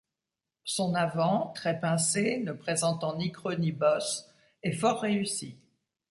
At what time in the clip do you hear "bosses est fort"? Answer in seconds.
3.71-4.99